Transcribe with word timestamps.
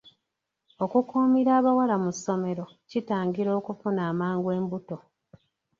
Okukuumira 0.83 1.51
abawala 1.59 1.95
mu 2.03 2.11
ssomero 2.15 2.65
kitangira 2.89 3.49
okufuna 3.59 4.01
amangu 4.11 4.47
embuto 4.57 4.97